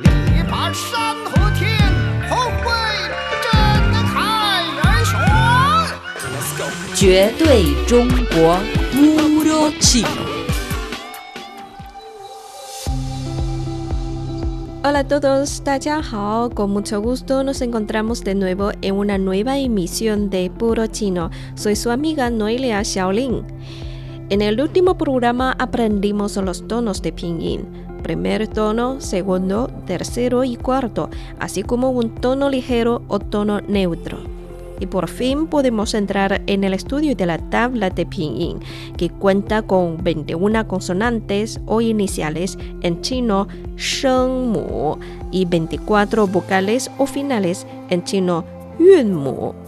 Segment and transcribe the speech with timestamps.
[0.00, 1.78] 力拔山河天，
[2.28, 2.66] 宏伟
[3.44, 3.52] 震
[4.08, 5.14] 撼人群。
[6.96, 8.58] 绝对中国
[8.92, 10.08] Puro Chino.
[14.82, 20.28] Hola a todos, 大家好, con mucho gusto nos encontramos de nuevo en una nueva emisión
[20.28, 21.30] de Puro Chino.
[21.54, 23.44] Soy su amiga Noelia Xiaolin.
[24.30, 27.64] En el último programa aprendimos los tonos de pinyin,
[28.04, 31.10] primer tono, segundo, tercero y cuarto,
[31.40, 34.18] así como un tono ligero o tono neutro.
[34.78, 38.60] Y por fin podemos entrar en el estudio de la tabla de pinyin,
[38.96, 44.96] que cuenta con 21 consonantes o iniciales en chino sheng mu
[45.30, 48.44] y 24 vocales o finales en chino
[48.78, 49.63] yun mu.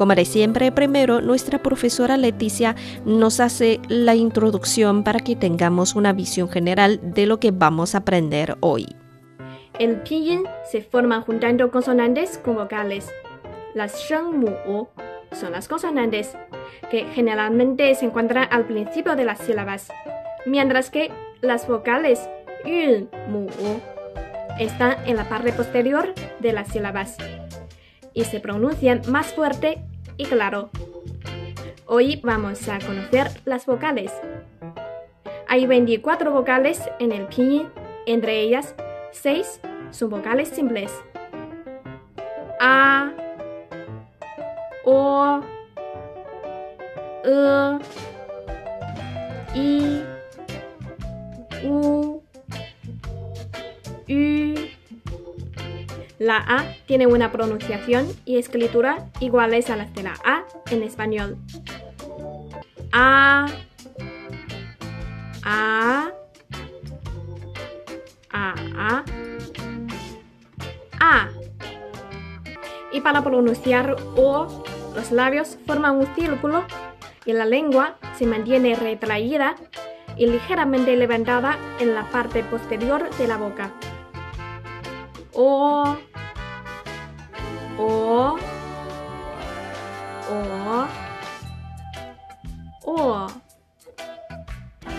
[0.00, 6.14] Como de siempre, primero nuestra profesora Leticia nos hace la introducción para que tengamos una
[6.14, 8.96] visión general de lo que vamos a aprender hoy.
[9.78, 13.10] El pinyin se forma juntando consonantes con vocales.
[13.74, 14.88] Las shengmu
[15.32, 16.34] son las consonantes
[16.90, 19.88] que generalmente se encuentran al principio de las sílabas,
[20.46, 21.10] mientras que
[21.42, 22.26] las vocales
[22.64, 23.48] yun mu
[24.58, 27.18] están en la parte posterior de las sílabas
[28.14, 29.84] y se pronuncian más fuerte
[30.20, 30.68] y claro.
[31.86, 34.12] Hoy vamos a conocer las vocales.
[35.48, 37.70] Hay 24 vocales en el pinyin,
[38.04, 38.74] entre ellas
[39.12, 39.60] 6
[39.90, 40.92] son vocales simples.
[42.60, 43.12] A,
[44.84, 45.40] O,
[47.24, 47.78] E,
[49.54, 50.04] I,
[51.64, 52.09] U.
[56.20, 61.38] La A tiene una pronunciación y escritura iguales a las de la A en español.
[62.92, 63.46] A,
[65.42, 66.10] A,
[68.30, 69.04] A, A,
[71.00, 71.28] A.
[72.92, 74.62] Y para pronunciar O,
[74.94, 76.64] los labios forman un círculo
[77.24, 79.54] y la lengua se mantiene retraída
[80.18, 83.72] y ligeramente levantada en la parte posterior de la boca.
[85.32, 85.96] O,
[87.78, 88.36] O,
[90.30, 90.86] O,
[92.84, 93.26] O.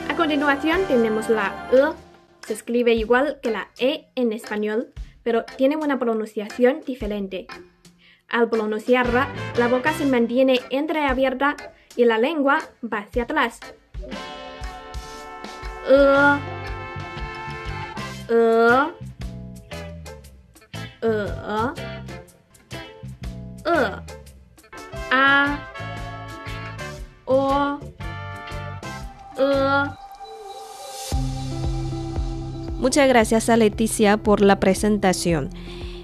[0.09, 1.93] A continuación tenemos la E.
[2.45, 4.93] Se escribe igual que la E en español,
[5.23, 7.47] pero tiene una pronunciación diferente.
[8.27, 9.27] Al pronunciarla,
[9.57, 11.55] la boca se mantiene entreabierta
[11.95, 13.59] y la lengua va hacia atrás.
[15.89, 16.39] E,
[18.29, 19.01] E,
[21.01, 22.20] E,
[25.11, 25.59] A,
[27.25, 27.79] O,
[29.37, 29.89] E.
[32.79, 35.49] Muchas gracias a Leticia por la presentación.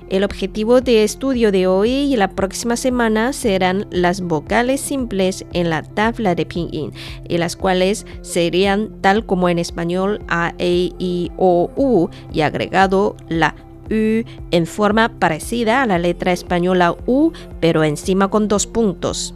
[0.10, 5.70] El objetivo de estudio de hoy y la próxima semana serán las vocales simples en
[5.70, 6.94] la tabla de pinyin,
[7.28, 13.18] y las cuales serían tal como en español A, E, I, O, U y agregado
[13.28, 13.56] la
[13.90, 19.34] En forma parecida a la letra española U, pero encima con dos puntos.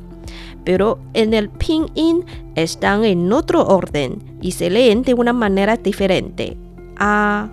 [0.63, 2.25] Pero en el pinyin
[2.55, 6.57] están en otro orden y se leen de una manera diferente.
[6.97, 7.49] A,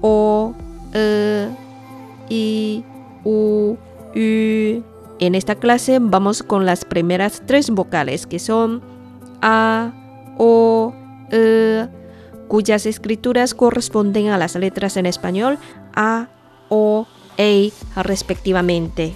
[0.00, 0.54] O,
[0.92, 1.48] E,
[2.28, 2.84] I,
[3.24, 3.76] U,
[4.14, 4.82] U.
[5.18, 8.82] En esta clase vamos con las primeras tres vocales que son
[9.40, 9.92] A,
[10.38, 10.92] O,
[11.30, 11.88] E,
[12.48, 15.58] cuyas escrituras corresponden a las letras en español
[15.94, 16.28] A,
[16.74, 17.06] O,
[17.36, 19.14] E respectivamente.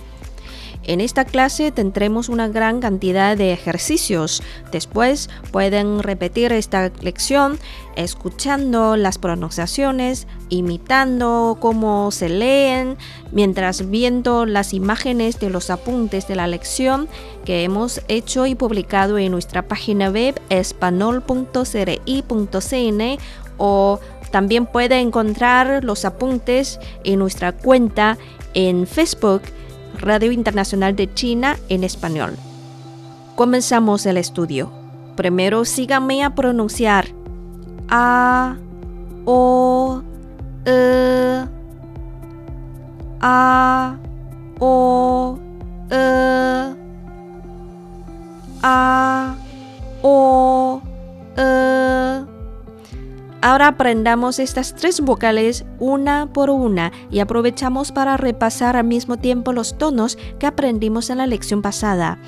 [0.86, 4.40] En esta clase tendremos una gran cantidad de ejercicios.
[4.70, 7.58] Después pueden repetir esta lección
[7.96, 12.98] escuchando las pronunciaciones, imitando cómo se leen,
[13.32, 17.08] mientras viendo las imágenes de los apuntes de la lección
[17.44, 21.26] que hemos hecho y publicado en nuestra página web espanol.cri.cn
[23.58, 23.98] o
[24.36, 28.18] también puede encontrar los apuntes en nuestra cuenta
[28.52, 29.40] en Facebook
[29.98, 32.36] Radio Internacional de China en español.
[33.34, 34.70] Comenzamos el estudio.
[35.16, 37.06] Primero síganme a pronunciar
[37.88, 38.58] A,
[39.24, 40.02] O,
[40.66, 41.46] E,
[43.22, 43.96] A,
[44.58, 45.38] O,
[45.90, 46.74] E,
[48.62, 49.34] A,
[50.02, 50.82] O,
[51.38, 52.05] E.
[53.42, 59.52] Ahora aprendamos estas tres vocales una por una y aprovechamos para repasar al mismo tiempo
[59.52, 62.18] los tonos que aprendimos en la lección pasada.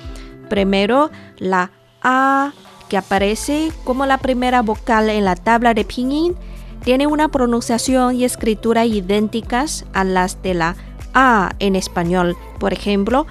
[0.49, 1.71] Primero, la
[2.01, 2.53] A,
[2.87, 6.35] que aparece como la primera vocal en la tabla de pinyin,
[6.83, 10.75] tiene una pronunciación y escritura idénticas a las de la
[11.13, 12.37] A en español.
[12.59, 13.25] Por ejemplo,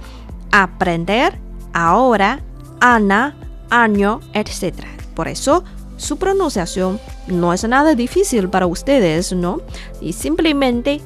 [0.51, 1.39] aprender,
[1.73, 2.43] ahora,
[2.81, 3.37] Ana,
[3.71, 4.75] año, etc.
[5.15, 5.65] Por eso,
[5.97, 9.61] su pronunciación no es nada difícil para ustedes, ¿no?
[10.01, 11.01] Y simplemente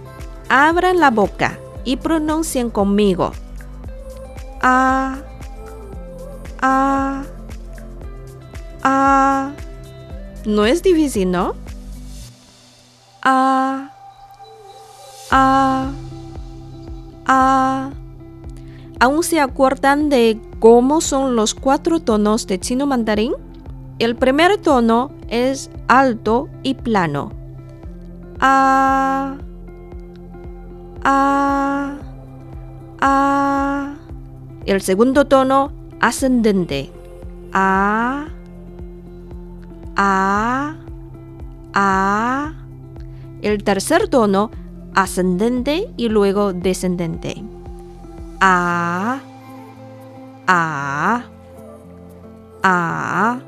[0.49, 3.33] abran la boca y pronuncien conmigo.
[4.61, 5.19] A,
[6.61, 7.25] a,
[8.83, 9.53] a.
[10.45, 11.55] No es difícil, ¿no?
[13.23, 13.91] A,
[15.31, 15.91] a,
[17.27, 17.91] a.
[19.01, 23.33] ¿Aún se acuerdan de cómo son los cuatro tonos de chino mandarín?
[23.99, 27.32] El primer tono es alto y plano.
[28.38, 29.37] A,
[31.02, 31.96] a,
[33.00, 33.94] a.
[34.67, 36.93] El segundo tono ascendente.
[37.52, 38.26] A,
[39.96, 40.76] a,
[41.73, 42.52] a.
[43.40, 44.50] El tercer tono
[44.94, 47.43] ascendente y luego descendente.
[48.40, 49.19] A,
[50.46, 51.25] A,
[52.62, 53.40] A.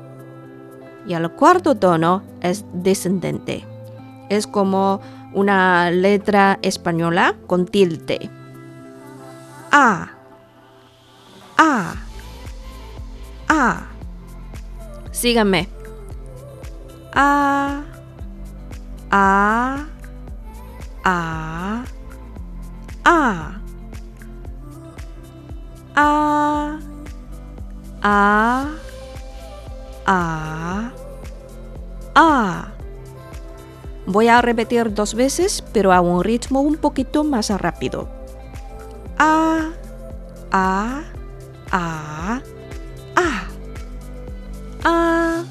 [1.07, 3.65] Y el cuarto tono es descendente.
[4.29, 5.01] Es como
[5.33, 8.29] una letra española con tilde.
[9.71, 10.09] A,
[11.57, 11.95] A,
[13.47, 13.85] A.
[15.11, 15.69] Síganme.
[17.13, 17.83] A,
[19.11, 19.85] A,
[21.03, 21.83] A,
[23.03, 23.55] A.
[25.97, 26.79] A,
[28.03, 28.69] A,
[30.05, 30.44] A,
[32.15, 32.71] A.
[34.07, 38.07] Voy a repetir dos veces, pero a un ritmo un poquito más rápido.
[39.17, 39.69] A,
[40.51, 41.01] A,
[41.71, 42.41] A,
[43.15, 43.41] A.
[44.87, 45.43] A,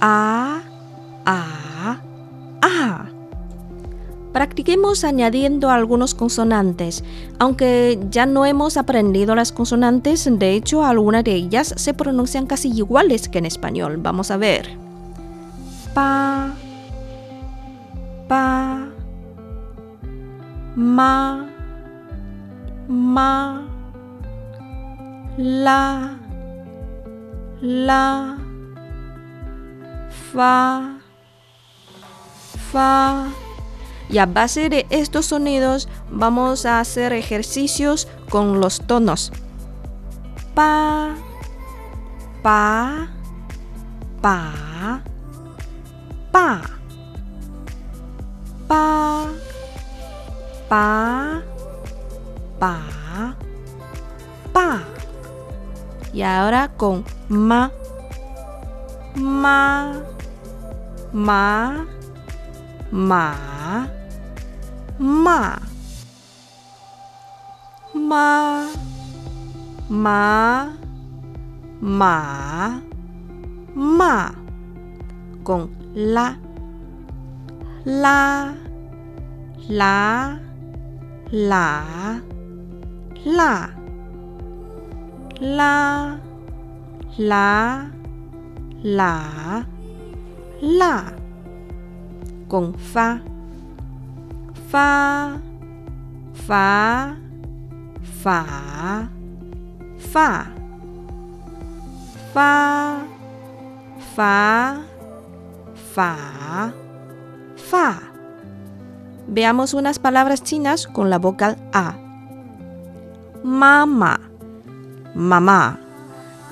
[0.00, 0.62] A,
[1.24, 2.00] A,
[2.60, 3.06] A.
[4.32, 7.02] Practiquemos añadiendo algunos consonantes.
[7.38, 12.68] Aunque ya no hemos aprendido las consonantes, de hecho algunas de ellas se pronuncian casi
[12.68, 13.96] iguales que en español.
[13.96, 14.87] Vamos a ver.
[15.98, 16.54] Pa,
[18.28, 18.86] pa,
[20.76, 21.44] ma,
[22.86, 23.66] ma,
[25.36, 26.16] la,
[27.60, 28.38] la,
[30.32, 31.00] fa,
[32.70, 33.26] fa.
[34.08, 39.32] Y a base de estos sonidos vamos a hacer ejercicios con los tonos.
[40.54, 41.16] Pa,
[42.40, 43.08] pa,
[44.22, 45.02] pa,
[46.32, 46.60] pa,
[48.68, 49.26] pa,
[50.68, 51.42] pa,
[52.58, 52.74] pa,
[54.52, 54.82] pa.
[56.12, 57.70] Y ahora con ma,
[59.14, 60.02] ma,
[61.12, 61.86] ma,
[62.90, 63.98] ma.
[64.98, 65.56] Ma.
[67.94, 68.68] Ma.
[69.88, 70.68] Ma.
[71.80, 72.82] Ma.
[73.74, 74.47] Ma
[75.48, 76.36] cùng la.
[77.84, 78.54] La
[79.68, 80.38] lá
[81.30, 82.18] lả
[83.24, 83.68] lạ
[85.40, 86.18] la
[87.16, 87.86] lá
[88.82, 89.62] lả
[90.60, 91.04] lạ
[92.48, 93.18] cùng pha
[94.70, 95.32] pha
[96.34, 97.14] phá
[98.02, 98.44] phả
[99.98, 100.46] phả
[102.32, 103.00] pha
[104.14, 104.76] phá
[105.98, 106.72] fa,
[107.56, 107.98] fa.
[109.26, 111.96] Veamos unas palabras chinas con la vocal A.
[113.42, 114.20] Mamá,
[115.16, 115.80] mamá.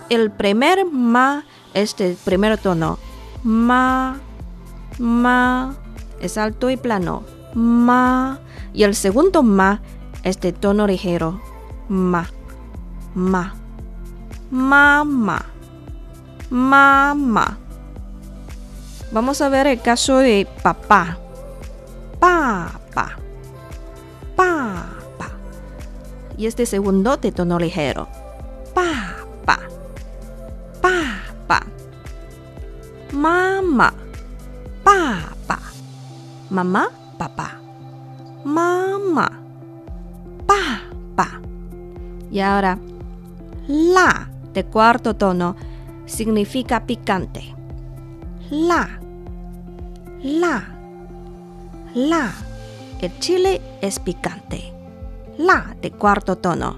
[0.09, 2.99] El primer ma es el primer tono.
[3.45, 4.17] Ma,
[4.99, 5.77] ma,
[6.21, 7.23] es alto y plano
[7.55, 8.41] ma.
[8.75, 9.81] Y el segundo ma
[10.25, 11.41] es de tono ligero.
[11.89, 12.27] Ma,
[13.15, 13.55] ma,
[14.51, 15.45] mamá,
[16.51, 17.66] mamá.
[19.17, 21.17] Vamos a ver el caso de papá.
[22.21, 23.19] Papá,
[24.37, 25.31] papá.
[26.37, 28.09] Y este segundo de tono ligero.
[28.75, 29.65] Papá,
[30.77, 31.63] papá.
[33.11, 33.95] Mamá,
[34.85, 35.61] papá.
[36.51, 37.59] Mamá, papá.
[38.45, 39.33] Mamá.
[40.47, 41.41] Papá.
[42.31, 42.79] Y ahora,
[43.67, 45.57] la de cuarto tono
[46.05, 47.55] significa picante.
[48.51, 49.06] La.
[50.27, 50.61] La.
[51.95, 52.33] La.
[53.01, 54.73] El chile es picante.
[55.39, 56.77] La de cuarto tono.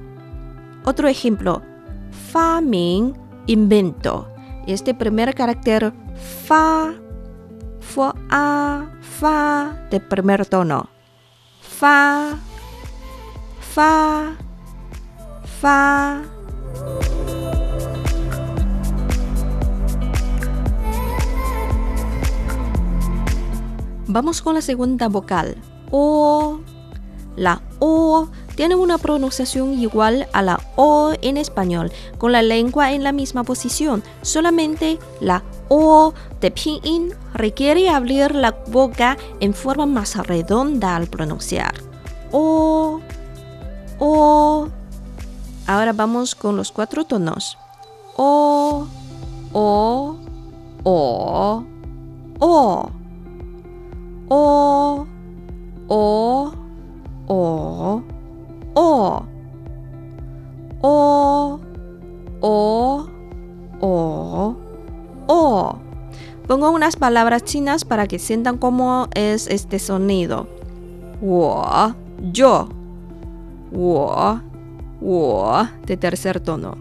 [0.85, 1.63] Otro ejemplo.
[2.31, 4.29] Fa, min, invento.
[4.67, 5.95] Este primer carácter
[6.47, 6.93] fa,
[7.81, 10.91] fue a, fa de primer tono.
[11.63, 12.39] Fa,
[13.61, 14.37] fa,
[15.63, 16.38] fa.
[24.11, 25.57] Vamos con la segunda vocal.
[25.91, 26.61] O.
[27.37, 33.05] La O tiene una pronunciación igual a la O en español, con la lengua en
[33.05, 34.03] la misma posición.
[34.23, 41.75] Solamente la O de pinyin requiere abrir la boca en forma más redonda al pronunciar.
[42.33, 43.01] O.
[43.99, 44.69] O.
[45.67, 47.59] Ahora vamos con los cuatro tonos.
[48.17, 48.87] O.
[49.53, 50.17] O.
[50.83, 51.65] O.
[52.41, 52.98] O
[54.29, 55.07] o,
[55.89, 56.53] o,
[57.27, 58.03] o,
[58.75, 59.23] o,
[60.83, 61.61] o,
[62.41, 63.07] o,
[63.81, 64.57] o,
[65.27, 65.79] o.
[66.47, 70.49] Pongo unas palabras chinas para que sientan cómo es este sonido.
[71.21, 71.95] Wo,
[72.33, 72.69] yo,
[73.71, 74.41] wo,
[75.01, 76.77] wo, de tercer tono.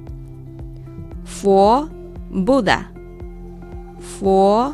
[1.26, 1.90] Fo,
[2.30, 2.92] Buda.
[4.00, 4.74] Fo,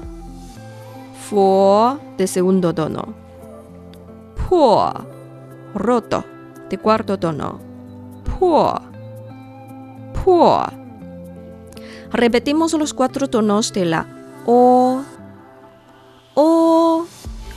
[2.17, 3.13] de segundo tono.
[4.35, 4.91] Puo,
[5.73, 6.23] roto,
[6.69, 7.59] de cuarto tono.
[8.23, 8.79] Puo,
[10.23, 10.63] puo.
[12.11, 14.05] Repetimos los cuatro tonos de la
[14.45, 15.01] O,
[16.35, 17.05] O,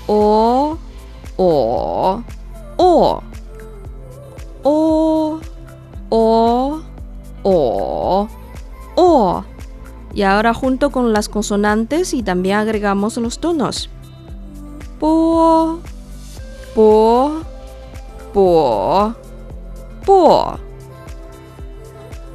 [0.06, 0.78] O,
[1.37, 2.23] O,
[2.76, 3.23] O,
[4.62, 5.40] O,
[6.11, 6.80] O,
[7.42, 8.28] O,
[8.96, 9.44] O.
[10.16, 13.90] Y ahora junto con las consonantes y también agregamos los tonos.
[14.99, 15.78] Po,
[16.75, 17.42] po,
[18.32, 19.14] po,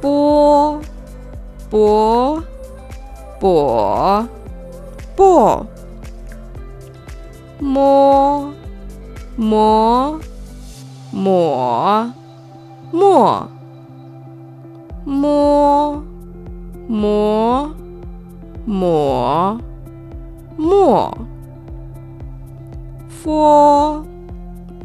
[0.00, 0.86] po,
[7.60, 8.54] mo,
[9.36, 10.20] mo.
[15.04, 16.11] Mo,
[16.92, 17.72] mo,
[18.66, 19.58] mo,
[20.58, 21.14] mo.
[23.08, 24.04] Fo,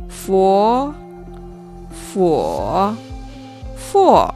[0.07, 0.93] fo,
[1.91, 2.95] fo,
[3.75, 4.33] fo.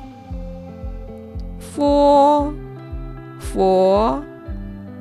[1.72, 2.54] Fo,
[3.40, 4.24] fo,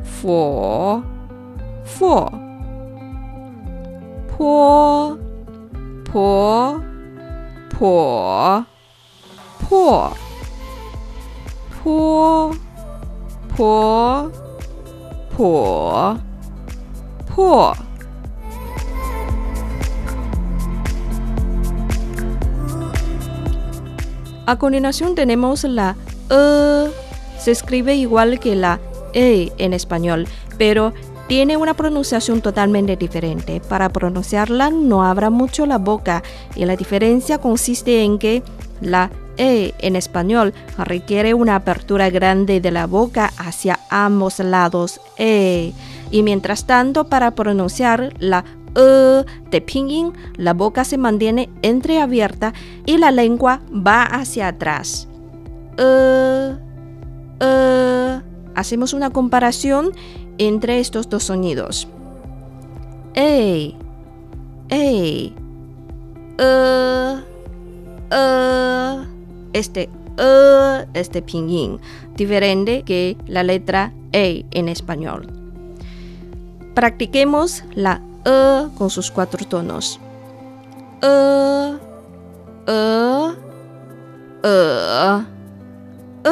[0.04, 1.02] fo,
[1.84, 2.30] fo.
[4.38, 5.18] Po,
[6.06, 6.80] po,
[7.68, 8.64] po,
[9.58, 10.29] po.
[24.46, 25.96] A continuación tenemos la
[26.28, 26.90] E.
[27.38, 28.80] Se escribe igual que la
[29.14, 30.26] E en español,
[30.58, 30.92] pero
[31.28, 33.60] tiene una pronunciación totalmente diferente.
[33.60, 36.22] Para pronunciarla no abra mucho la boca
[36.56, 38.42] y la diferencia consiste en que
[38.80, 39.10] la
[39.42, 45.73] E en español requiere una apertura grande de la boca hacia ambos lados E.
[46.11, 48.44] Y mientras tanto, para pronunciar la
[48.76, 52.52] E de pinyin, la boca se mantiene entreabierta
[52.85, 55.09] y la lengua va hacia atrás.
[55.78, 56.56] E,
[57.40, 58.20] e.
[58.54, 59.92] Hacemos una comparación
[60.37, 61.88] entre estos dos sonidos.
[63.14, 63.75] E,
[64.68, 65.32] e,
[66.37, 67.16] e,
[68.11, 69.19] e.
[69.52, 69.88] Este
[70.19, 71.80] E es de pinyin,
[72.14, 75.26] diferente que la letra E en español.
[76.75, 79.99] Practiquemos la E con sus cuatro tonos.
[81.02, 81.75] E,
[82.66, 83.33] E,
[84.45, 85.25] E,
[86.25, 86.28] E,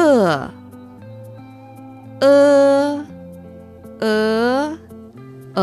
[2.21, 2.25] E, E,
[5.55, 5.59] E,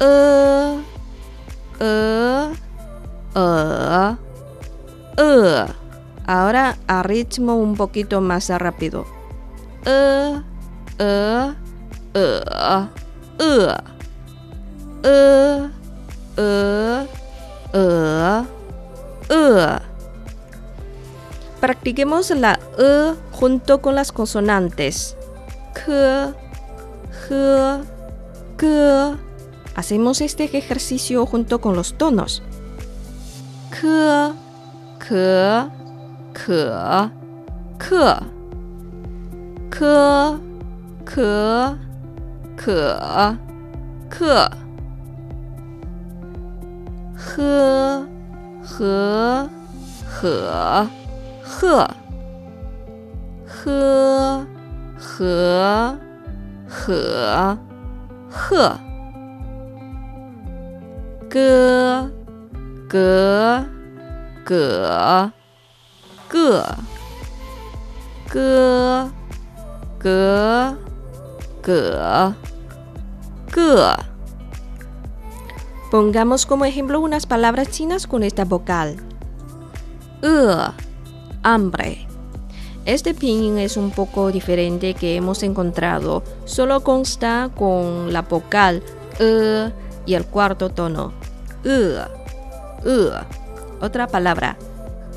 [0.00, 0.57] E,
[3.38, 4.16] E,
[5.16, 5.66] E.
[6.26, 9.06] Ahora a ritmo un poquito más rápido.
[9.86, 10.42] E,
[10.98, 11.54] E,
[12.14, 12.48] E.
[21.60, 25.16] Practiquemos la E junto con las consonantes.
[25.74, 26.34] K,
[27.28, 27.82] G,
[28.56, 29.16] G.
[29.74, 32.42] Hacemos este ejercicio junto con los tonos.
[33.80, 34.34] 科，
[34.98, 35.70] 可，
[36.32, 37.08] 可，
[37.78, 38.20] 克，
[39.70, 40.40] 科，
[41.06, 41.78] 可，
[42.56, 42.98] 可，
[44.10, 44.50] 克，
[47.14, 48.08] 喝，
[48.64, 49.48] 和，
[50.16, 50.88] 和，
[51.44, 51.88] 喝，
[54.96, 55.96] 喝，
[56.66, 57.56] 和，
[58.28, 58.80] 和，
[61.30, 62.10] 喝，
[62.87, 63.65] 格
[64.45, 65.31] 葛
[66.29, 66.65] 个
[68.29, 69.09] 歌
[69.99, 70.75] 格
[71.59, 72.33] 葛
[73.51, 73.97] 个
[75.93, 78.95] Pongamos como ejemplo unas palabras chinas con esta vocal.
[80.23, 80.27] E,
[81.43, 82.07] hambre.
[82.85, 86.23] Este pinyin es un poco diferente que hemos encontrado.
[86.45, 88.81] Solo consta con la vocal
[89.19, 89.71] e
[90.07, 91.13] y el cuarto tono.
[91.63, 91.99] E,
[92.84, 92.98] e,
[93.80, 94.54] otra palabra,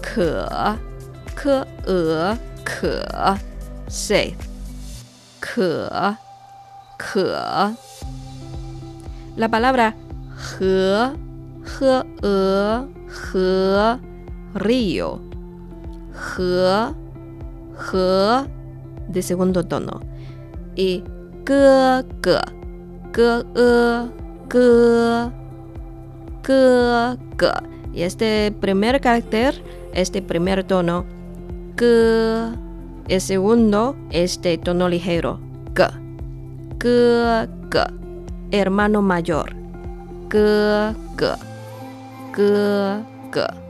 [0.01, 0.30] ke,
[1.36, 2.00] ke, e,
[2.65, 2.94] ke,
[3.88, 4.38] safe,
[5.41, 5.72] ke,
[6.98, 7.25] ke.
[9.38, 9.94] La palabra
[10.60, 11.13] he,
[11.80, 12.36] he, e,
[13.08, 13.50] he,
[14.56, 15.20] río,
[16.13, 16.94] he,
[17.77, 18.10] he,
[19.08, 20.01] de segundo tono,
[20.75, 21.03] y
[21.46, 22.39] ke, ke,
[23.13, 23.70] ke, e,
[24.50, 25.40] ke,
[26.43, 27.51] que, que.
[27.93, 29.62] Y este primer carácter,
[29.93, 31.05] este primer tono,
[31.75, 32.50] que.
[33.07, 35.39] El segundo, este tono ligero,
[35.75, 35.88] que.
[36.79, 37.83] Que, que.
[38.51, 39.53] Hermano mayor,
[40.29, 41.31] que, que.
[42.36, 43.62] Que, que.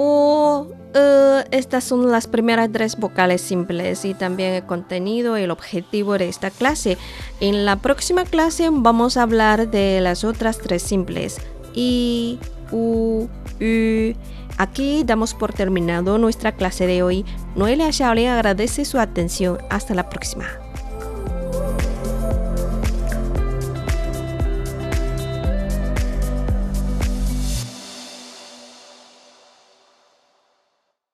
[0.00, 0.66] O.
[0.94, 6.18] E, estas son las primeras tres vocales simples y también el contenido y el objetivo
[6.18, 6.98] de esta clase.
[7.40, 11.38] En la próxima clase vamos a hablar de las otras tres simples.
[11.74, 12.38] I,
[12.72, 13.28] U,
[13.60, 14.14] U.
[14.58, 17.24] Aquí damos por terminado nuestra clase de hoy.
[17.54, 19.58] Noelia Shaolin agradece su atención.
[19.70, 20.46] Hasta la próxima.